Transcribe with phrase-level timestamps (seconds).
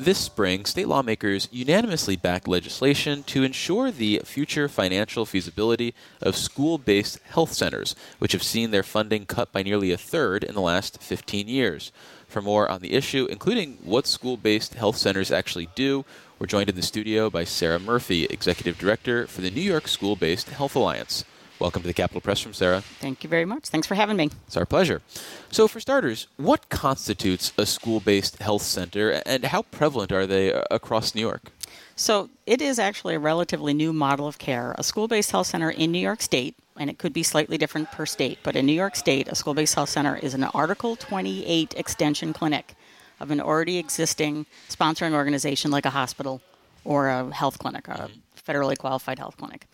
[0.00, 5.92] This spring, state lawmakers unanimously backed legislation to ensure the future financial feasibility
[6.22, 10.44] of school based health centers, which have seen their funding cut by nearly a third
[10.44, 11.90] in the last 15 years.
[12.28, 16.04] For more on the issue, including what school based health centers actually do,
[16.38, 20.14] we're joined in the studio by Sarah Murphy, Executive Director for the New York School
[20.14, 21.24] Based Health Alliance.
[21.60, 22.82] Welcome to the Capitol Press Room, Sarah.
[23.00, 23.66] Thank you very much.
[23.66, 24.30] Thanks for having me.
[24.46, 25.02] It's our pleasure.
[25.50, 30.52] So, for starters, what constitutes a school based health center and how prevalent are they
[30.70, 31.50] across New York?
[31.96, 34.76] So, it is actually a relatively new model of care.
[34.78, 37.90] A school based health center in New York State, and it could be slightly different
[37.90, 40.94] per state, but in New York State, a school based health center is an Article
[40.94, 42.76] 28 extension clinic
[43.18, 46.40] of an already existing sponsoring organization like a hospital
[46.84, 48.12] or a health clinic, a mm-hmm.
[48.48, 49.66] federally qualified health clinic.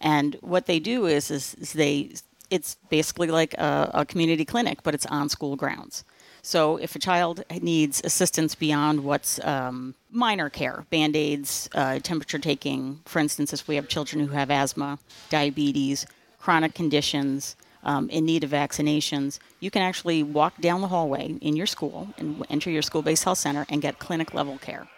[0.00, 2.12] And what they do is, is, is they
[2.50, 6.04] it's basically like a, a, community clinic, but it's on school grounds.
[6.42, 12.38] So if a child needs assistance beyond what's um, minor care, band aids, uh, temperature
[12.38, 16.06] taking, for instance, if we have children who have asthma, diabetes,
[16.38, 21.56] chronic conditions, um, in need of vaccinations, you can actually walk down the hallway in
[21.56, 24.88] your school and enter your school based health center and get clinic level care.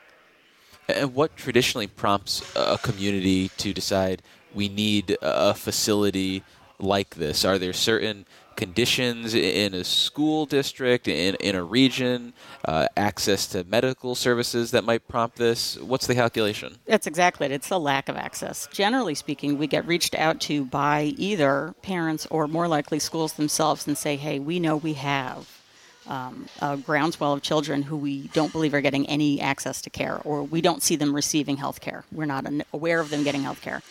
[0.88, 4.22] And what traditionally prompts a community to decide
[4.58, 6.42] we need a facility
[6.80, 7.44] like this?
[7.44, 12.32] Are there certain conditions in a school district, in, in a region,
[12.64, 15.78] uh, access to medical services that might prompt this?
[15.78, 16.78] What's the calculation?
[16.86, 17.52] That's exactly it.
[17.52, 18.66] It's the lack of access.
[18.72, 23.86] Generally speaking, we get reached out to by either parents or more likely schools themselves
[23.86, 25.62] and say, hey, we know we have
[26.08, 30.20] um, a groundswell of children who we don't believe are getting any access to care,
[30.24, 32.02] or we don't see them receiving health care.
[32.10, 33.82] We're not aware of them getting health care.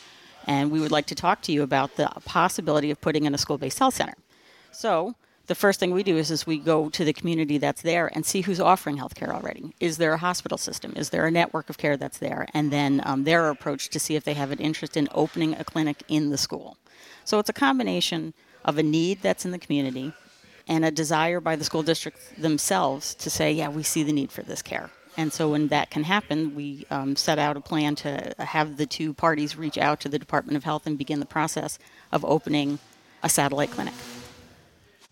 [0.47, 3.37] And we would like to talk to you about the possibility of putting in a
[3.37, 4.15] school based health center.
[4.71, 5.15] So,
[5.47, 8.25] the first thing we do is, is we go to the community that's there and
[8.25, 9.73] see who's offering health care already.
[9.79, 10.93] Is there a hospital system?
[10.97, 12.47] Is there a network of care that's there?
[12.53, 15.63] And then um, their approach to see if they have an interest in opening a
[15.63, 16.77] clinic in the school.
[17.23, 18.33] So it's a combination
[18.65, 20.11] of a need that's in the community
[20.67, 24.31] and a desire by the school district themselves to say, yeah, we see the need
[24.33, 24.89] for this care.
[25.17, 28.85] And so, when that can happen, we um, set out a plan to have the
[28.85, 31.79] two parties reach out to the Department of Health and begin the process
[32.11, 32.77] of opening
[33.23, 33.95] a satellite clinic.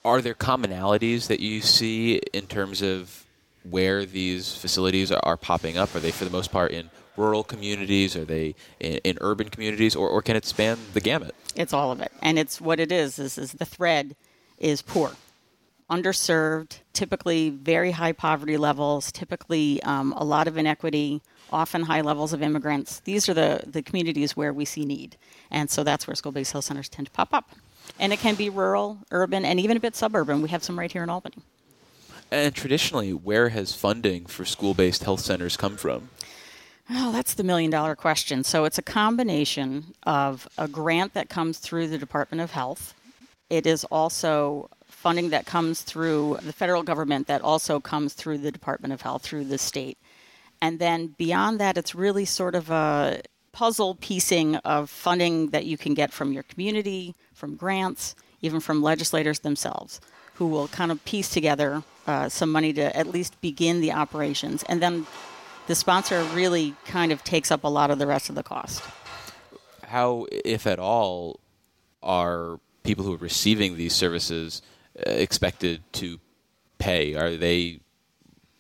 [0.05, 3.25] Are there commonalities that you see in terms of
[3.67, 5.95] where these facilities are popping up?
[5.95, 8.15] Are they, for the most part, in rural communities?
[8.15, 11.33] Are they in, in urban communities, or, or can it span the gamut?
[11.55, 13.17] It's all of it, and it's what it is.
[13.17, 14.15] Is, is the thread
[14.59, 15.13] is poor
[15.89, 22.33] underserved, typically very high poverty levels, typically um, a lot of inequity, often high levels
[22.33, 22.99] of immigrants.
[23.01, 25.17] These are the, the communities where we see need.
[25.51, 27.51] And so that's where school based health centers tend to pop up.
[27.99, 30.41] And it can be rural, urban, and even a bit suburban.
[30.41, 31.37] We have some right here in Albany.
[32.31, 36.09] And traditionally, where has funding for school based health centers come from?
[36.89, 38.43] Oh, that's the million dollar question.
[38.43, 42.93] So it's a combination of a grant that comes through the Department of Health.
[43.49, 48.51] It is also funding that comes through the federal government that also comes through the
[48.51, 49.97] Department of Health, through the state.
[50.61, 55.77] And then beyond that, it's really sort of a puzzle piecing of funding that you
[55.77, 60.01] can get from your community, from grants, even from legislators themselves,
[60.35, 64.63] who will kind of piece together uh, some money to at least begin the operations.
[64.63, 65.05] And then
[65.67, 68.83] the sponsor really kind of takes up a lot of the rest of the cost.
[69.83, 71.39] How, if at all,
[72.01, 74.61] are people who are receiving these services
[74.95, 76.19] expected to
[76.77, 77.15] pay?
[77.15, 77.79] Are they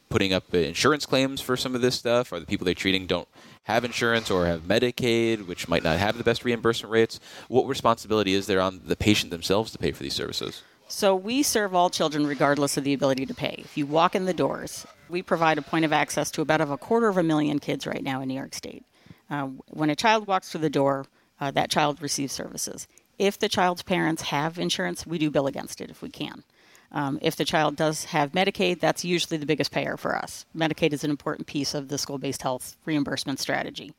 [0.09, 2.31] putting up insurance claims for some of this stuff?
[2.31, 3.27] Are the people they're treating don't
[3.63, 7.19] have insurance or have Medicaid, which might not have the best reimbursement rates?
[7.47, 10.63] What responsibility is there on the patient themselves to pay for these services?
[10.87, 13.55] So we serve all children regardless of the ability to pay.
[13.57, 16.77] If you walk in the doors, we provide a point of access to about a
[16.77, 18.85] quarter of a million kids right now in New York State.
[19.29, 21.07] Uh, when a child walks through the door,
[21.39, 22.87] uh, that child receives services.
[23.17, 26.43] If the child's parents have insurance, we do bill against it if we can.
[26.91, 30.45] Um, if the child does have Medicaid, that's usually the biggest payer for us.
[30.55, 33.93] Medicaid is an important piece of the school based health reimbursement strategy.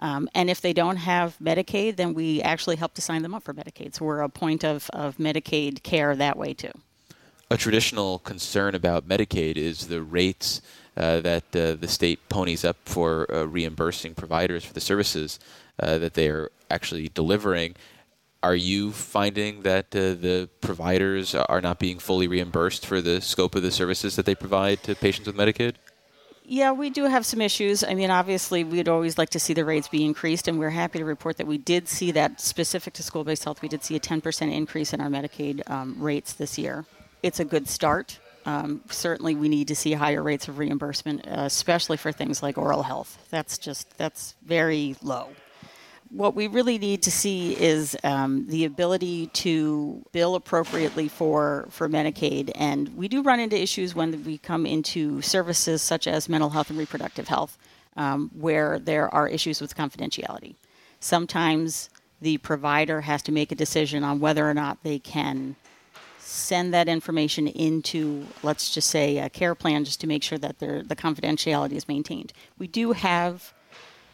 [0.00, 3.42] Um, and if they don't have Medicaid, then we actually help to sign them up
[3.42, 3.94] for Medicaid.
[3.94, 6.72] So we're a point of, of Medicaid care that way too.
[7.50, 10.62] A traditional concern about Medicaid is the rates
[10.96, 15.38] uh, that uh, the state ponies up for uh, reimbursing providers for the services
[15.78, 17.74] uh, that they are actually delivering
[18.42, 23.54] are you finding that uh, the providers are not being fully reimbursed for the scope
[23.54, 25.74] of the services that they provide to patients with Medicaid?
[26.44, 27.84] Yeah, we do have some issues.
[27.84, 30.98] I mean, obviously, we'd always like to see the rates be increased, and we're happy
[30.98, 33.62] to report that we did see that specific to school based health.
[33.62, 36.86] We did see a 10% increase in our Medicaid um, rates this year.
[37.22, 38.18] It's a good start.
[38.46, 42.58] Um, certainly, we need to see higher rates of reimbursement, uh, especially for things like
[42.58, 43.28] oral health.
[43.30, 45.28] That's just that's very low.
[46.10, 51.88] What we really need to see is um, the ability to bill appropriately for for
[51.88, 56.50] Medicaid, and we do run into issues when we come into services such as mental
[56.50, 57.56] health and reproductive health,
[57.96, 60.56] um, where there are issues with confidentiality.
[60.98, 61.90] Sometimes
[62.20, 65.54] the provider has to make a decision on whether or not they can
[66.18, 70.58] send that information into, let's just say, a care plan just to make sure that
[70.58, 72.32] the confidentiality is maintained.
[72.58, 73.54] We do have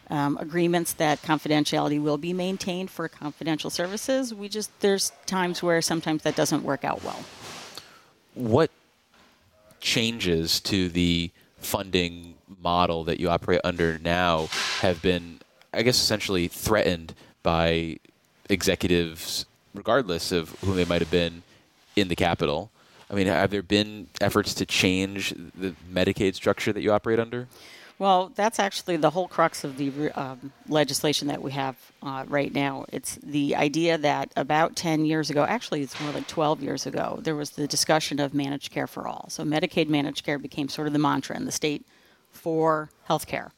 [0.09, 4.33] um, agreements that confidentiality will be maintained for confidential services.
[4.33, 7.19] We just, there's times where sometimes that doesn't work out well.
[8.33, 8.71] What
[9.79, 14.47] changes to the funding model that you operate under now
[14.79, 15.39] have been,
[15.73, 17.13] I guess, essentially threatened
[17.43, 17.97] by
[18.49, 21.43] executives, regardless of who they might have been
[21.95, 22.71] in the Capitol.
[23.09, 27.47] I mean, have there been efforts to change the Medicaid structure that you operate under?
[27.99, 32.53] Well, that's actually the whole crux of the um, legislation that we have uh, right
[32.53, 32.85] now.
[32.91, 37.19] It's the idea that about 10 years ago, actually, it's more like 12 years ago,
[37.23, 39.29] there was the discussion of managed care for all.
[39.29, 41.87] So, Medicaid managed care became sort of the mantra in the state
[42.31, 43.51] for health care.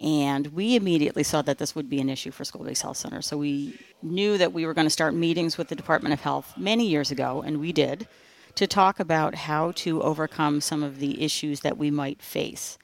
[0.00, 3.26] And we immediately saw that this would be an issue for school based health centers.
[3.26, 6.52] So we knew that we were going to start meetings with the Department of Health
[6.56, 8.06] many years ago, and we did,
[8.56, 12.78] to talk about how to overcome some of the issues that we might face.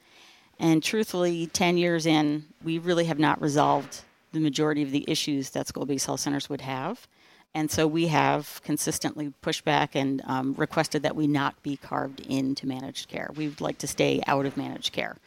[0.59, 4.01] And truthfully, 10 years in, we really have not resolved
[4.31, 7.07] the majority of the issues that school based health centers would have.
[7.55, 12.21] And so we have consistently pushed back and um, requested that we not be carved
[12.21, 13.29] into managed care.
[13.35, 15.17] We'd like to stay out of managed care.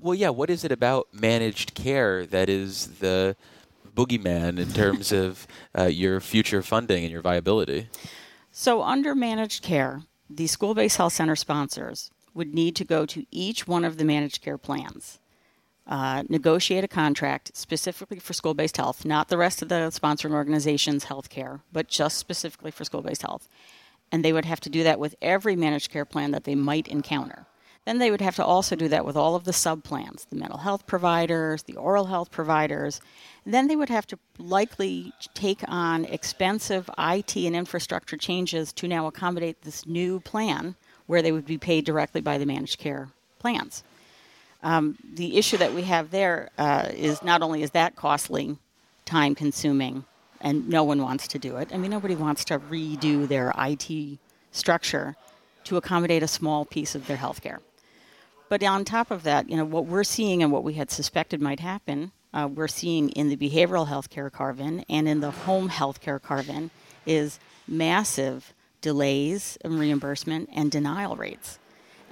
[0.00, 0.30] Well, yeah.
[0.30, 3.36] What is it about managed care that is the
[3.94, 5.46] boogeyman in terms of
[5.76, 7.88] uh, your future funding and your viability?
[8.50, 13.26] So, under managed care, the school based health center sponsors would need to go to
[13.30, 15.18] each one of the managed care plans,
[15.86, 20.32] uh, negotiate a contract specifically for school based health, not the rest of the sponsoring
[20.32, 23.48] organization's health care, but just specifically for school based health.
[24.10, 26.88] And they would have to do that with every managed care plan that they might
[26.88, 27.46] encounter.
[27.84, 30.58] Then they would have to also do that with all of the subplans, the mental
[30.58, 33.00] health providers, the oral health providers.
[33.44, 38.88] And then they would have to likely take on expensive IT and infrastructure changes to
[38.88, 40.76] now accommodate this new plan
[41.08, 43.08] where they would be paid directly by the managed care
[43.40, 43.82] plans.
[44.62, 48.56] Um, the issue that we have there uh, is not only is that costly,
[49.04, 50.04] time consuming,
[50.40, 51.70] and no one wants to do it.
[51.72, 54.18] I mean, nobody wants to redo their IT
[54.52, 55.16] structure
[55.64, 57.60] to accommodate a small piece of their health care.
[58.48, 61.40] But on top of that, you know, what we're seeing and what we had suspected
[61.40, 65.68] might happen, uh, we're seeing in the behavioral health care carve-in and in the home
[65.68, 66.70] health care carve-in
[67.06, 71.58] is massive delays in reimbursement and denial rates.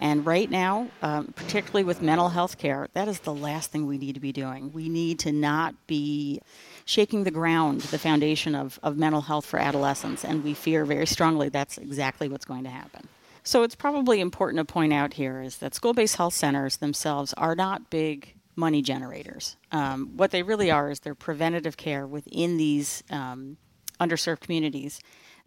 [0.01, 3.97] And right now, um, particularly with mental health care, that is the last thing we
[3.97, 4.73] need to be doing.
[4.73, 6.43] We need to not be
[6.85, 10.25] shaking the ground, the foundation of, of mental health for adolescents.
[10.25, 13.09] And we fear very strongly that's exactly what's going to happen.
[13.43, 17.55] So it's probably important to point out here is that school-based health centers themselves are
[17.55, 19.57] not big money generators.
[19.73, 23.57] Um, what they really are is they're preventative care within these um,
[24.01, 25.01] underserved communities.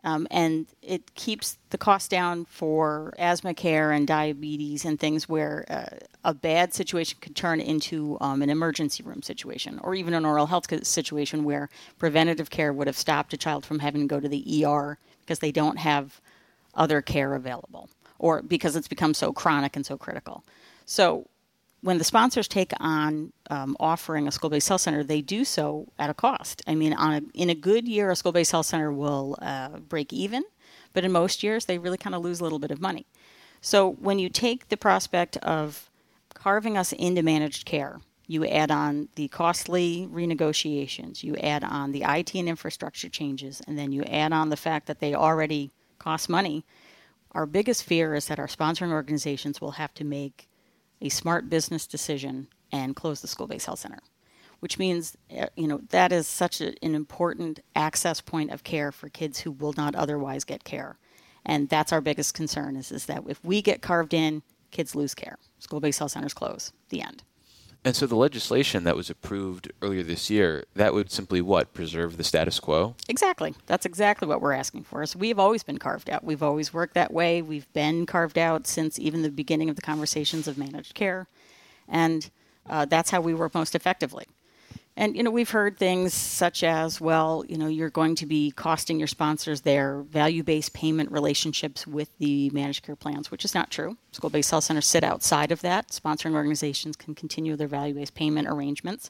[0.04, 5.66] Um, and it keeps the cost down for asthma care and diabetes and things where
[5.70, 10.26] uh, a bad situation could turn into um, an emergency room situation or even an
[10.26, 14.20] oral health situation where preventative care would have stopped a child from having to go
[14.20, 16.22] to the ER because they don't have
[16.76, 20.44] other care available or because it's become so chronic and so critical.
[20.86, 21.28] So
[21.82, 26.10] when the sponsors take on um, offering a school-based health center, they do so at
[26.10, 26.62] a cost.
[26.68, 30.44] I mean, a, in a good year, a school-based health center will uh, break even,
[30.94, 33.06] but in most years, they really kind of lose a little bit of money.
[33.62, 35.90] So when you take the prospect of
[36.34, 42.04] carving us into managed care, you add on the costly renegotiations, you add on the
[42.08, 46.30] IT and infrastructure changes, and then you add on the fact that they already cost
[46.30, 46.64] money
[47.32, 50.48] our biggest fear is that our sponsoring organizations will have to make
[51.02, 54.00] a smart business decision and close the school-based health center,
[54.60, 58.92] which means uh, you know that is such a, an important access point of care
[58.92, 60.98] for kids who will not otherwise get care,
[61.46, 65.16] and that's our biggest concern is is that if we get carved in, kids lose
[65.16, 65.38] care.
[65.60, 66.72] School-based health centers close.
[66.90, 67.24] The end.
[67.86, 71.74] And so the legislation that was approved earlier this year, that would simply what?
[71.74, 72.96] Preserve the status quo?
[73.08, 73.56] Exactly.
[73.68, 75.06] That's exactly what we're asking for.
[75.06, 76.24] So we've always been carved out.
[76.24, 77.42] We've always worked that way.
[77.42, 81.28] We've been carved out since even the beginning of the conversations of managed care.
[81.88, 82.30] And
[82.70, 84.26] uh, that's how we work most effectively.
[85.00, 88.52] And you know, we've heard things such as, well, you know, you're going to be
[88.52, 93.72] costing your sponsors their value-based payment relationships with the managed care plans, which is not
[93.72, 93.96] true.
[94.12, 95.88] School-based health centers sit outside of that.
[95.88, 99.10] Sponsoring organizations can continue their value-based payment arrangements.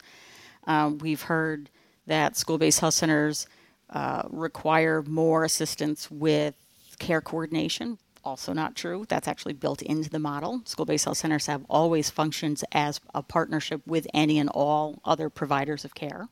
[0.68, 1.72] Um, we've heard
[2.06, 3.48] that school-based health centers
[3.90, 6.54] uh, require more assistance with
[7.00, 9.06] care coordination, also not true.
[9.08, 10.62] That's actually built into the model.
[10.66, 15.30] School based health centers have always functioned as a partnership with any and all other
[15.30, 16.28] providers of care.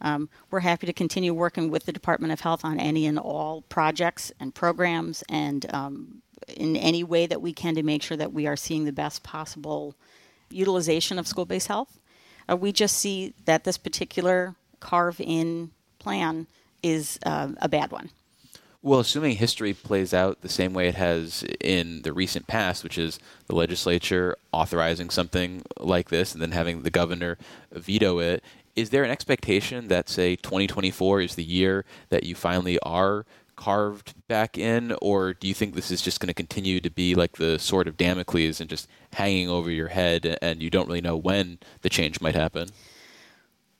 [0.00, 3.62] Um, we're happy to continue working with the Department of Health on any and all
[3.62, 8.32] projects and programs and um, in any way that we can to make sure that
[8.32, 9.94] we are seeing the best possible
[10.50, 11.98] utilization of school based health.
[12.50, 16.46] Uh, we just see that this particular carve in plan
[16.82, 18.10] is uh, a bad one.
[18.82, 22.96] Well, assuming history plays out the same way it has in the recent past, which
[22.96, 27.36] is the legislature authorizing something like this and then having the governor
[27.70, 28.42] veto it,
[28.74, 34.14] is there an expectation that, say, 2024 is the year that you finally are carved
[34.28, 37.36] back in, or do you think this is just going to continue to be like
[37.36, 41.18] the sword of Damocles and just hanging over your head and you don't really know
[41.18, 42.70] when the change might happen?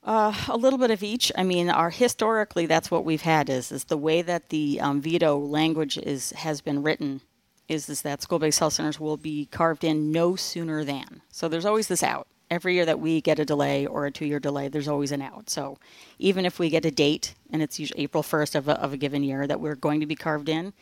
[0.02, 1.30] Uh, a little bit of each.
[1.37, 5.00] I mean, our historically, that's what we've had is is the way that the um,
[5.00, 7.21] veto language is has been written
[7.69, 11.21] is is that school-based health centers will be carved in no sooner than.
[11.30, 12.26] So there's always this out.
[12.50, 15.49] Every year that we get a delay or a two-year delay, there's always an out.
[15.50, 15.78] So
[16.19, 18.97] even if we get a date and it's usually April 1st of a, of a
[18.97, 20.73] given year that we're going to be carved in,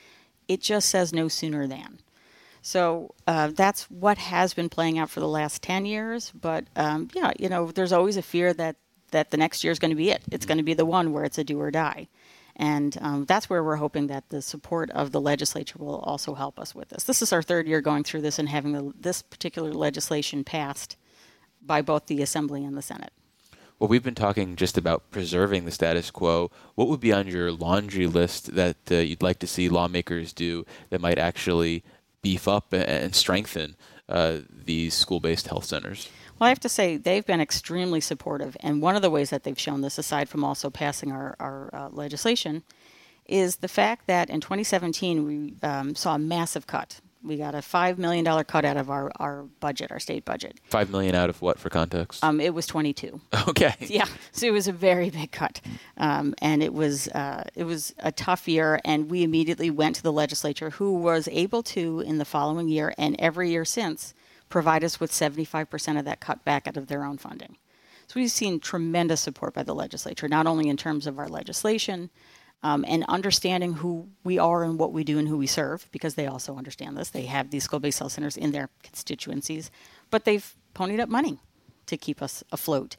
[0.46, 1.98] it just says no sooner than.
[2.62, 6.32] So uh, that's what has been playing out for the last 10 years.
[6.34, 8.76] But um, yeah, you know, there's always a fear that
[9.10, 10.22] that the next year is going to be it.
[10.30, 12.08] It's going to be the one where it's a do or die.
[12.56, 16.58] And um, that's where we're hoping that the support of the legislature will also help
[16.58, 17.04] us with this.
[17.04, 20.96] This is our third year going through this and having the, this particular legislation passed
[21.64, 23.12] by both the Assembly and the Senate.
[23.78, 26.50] Well, we've been talking just about preserving the status quo.
[26.74, 30.66] What would be on your laundry list that uh, you'd like to see lawmakers do
[30.90, 31.84] that might actually
[32.20, 33.76] beef up and strengthen
[34.08, 36.08] uh, these school based health centers?
[36.38, 38.56] Well, I have to say, they've been extremely supportive.
[38.60, 41.70] And one of the ways that they've shown this, aside from also passing our, our
[41.72, 42.62] uh, legislation,
[43.26, 47.00] is the fact that in 2017 we um, saw a massive cut.
[47.22, 50.58] We got a $5 million cut out of our, our budget, our state budget.
[50.70, 52.22] 5 million out of what for context?
[52.22, 53.20] Um, it was 22.
[53.48, 53.74] Okay.
[53.80, 54.04] Yeah.
[54.30, 55.60] So it was a very big cut.
[55.96, 58.78] Um, and it was, uh, it was a tough year.
[58.84, 62.94] And we immediately went to the legislature, who was able to, in the following year
[62.98, 64.14] and every year since,
[64.48, 67.56] provide us with 75% of that cut back out of their own funding.
[68.06, 72.10] So we've seen tremendous support by the legislature, not only in terms of our legislation
[72.62, 76.14] um, and understanding who we are and what we do and who we serve, because
[76.14, 77.10] they also understand this.
[77.10, 79.70] They have these school based health centers in their constituencies,
[80.10, 81.38] but they've ponied up money
[81.86, 82.96] to keep us afloat.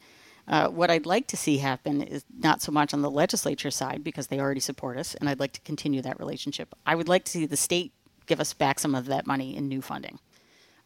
[0.48, 4.04] Uh, what I'd like to see happen is not so much on the legislature side
[4.04, 6.74] because they already support us, and I'd like to continue that relationship.
[6.86, 7.94] I would like to see the state
[8.26, 10.20] give us back some of that money in new funding.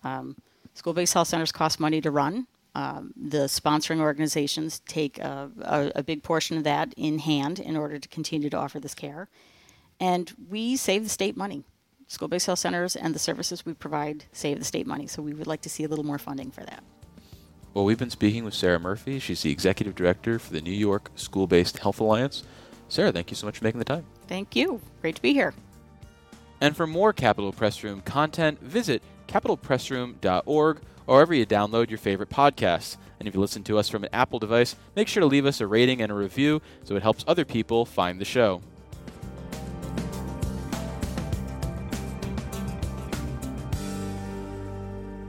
[0.04, 0.36] Um,
[0.74, 2.48] School based health centers cost money to run.
[2.76, 7.78] Um, the sponsoring organizations take a, a, a, big portion of that in hand in
[7.78, 9.30] order to continue to offer this care.
[10.00, 11.64] And we save the state money.
[12.08, 15.06] School based health centers and the services we provide save the state money.
[15.06, 16.84] So we would like to see a little more funding for that.
[17.76, 19.20] Well, we've been speaking with Sarah Murphy.
[19.20, 22.44] She's the executive director for the New York School Based Health Alliance.
[22.88, 24.06] Sarah, thank you so much for making the time.
[24.28, 24.82] Thank you.
[25.02, 25.54] Great to be here.
[26.62, 32.30] And for more Capitol Press Room content, visit capitolpressroom.org or wherever you download your favorite
[32.30, 32.98] podcasts.
[33.20, 35.62] And if you listen to us from an Apple device, make sure to leave us
[35.62, 38.62] a rating and a review so it helps other people find the show.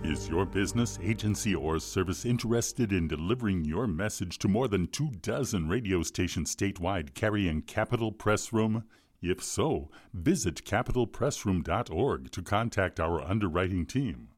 [0.04, 5.10] Is your business, agency, or service interested in delivering your message to more than two
[5.22, 8.84] dozen radio stations statewide carrying Capitol Press Room?
[9.22, 14.28] If so, visit capitolpressroom.org to contact our underwriting team.